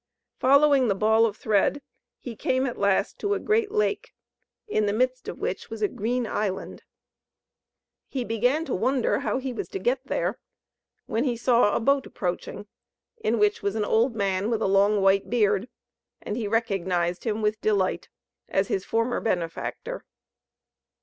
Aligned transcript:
Following 0.39 0.87
the 0.87 0.95
ball 0.95 1.27
of 1.27 1.37
thread 1.37 1.83
he 2.17 2.35
came 2.35 2.65
at 2.65 2.79
last 2.79 3.19
to 3.19 3.35
a 3.35 3.39
great 3.39 3.71
lake, 3.71 4.15
in 4.67 4.87
the 4.87 4.93
midst 4.93 5.27
of 5.27 5.37
which 5.37 5.69
was 5.69 5.83
a 5.83 5.87
green 5.87 6.25
island. 6.25 6.81
He 8.07 8.25
began 8.25 8.65
to 8.65 8.73
wonder 8.73 9.19
how 9.19 9.37
he 9.37 9.53
was 9.53 9.69
to 9.69 9.77
get 9.77 10.07
there, 10.07 10.39
when 11.05 11.23
he 11.23 11.37
saw 11.37 11.75
a 11.75 11.79
boat 11.79 12.07
approaching, 12.07 12.65
in 13.17 13.37
which 13.37 13.61
was 13.61 13.75
an 13.75 13.85
old 13.85 14.15
man, 14.15 14.49
with 14.49 14.63
a 14.63 14.65
long 14.67 15.03
white 15.03 15.29
beard, 15.29 15.69
and 16.19 16.35
he 16.35 16.47
recognized 16.47 17.23
him 17.23 17.43
with 17.43 17.61
delight, 17.61 18.09
as 18.49 18.69
his 18.69 18.83
former 18.83 19.19
benefactor. 19.19 20.03